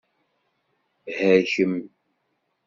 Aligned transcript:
Hergem! 1.17 1.73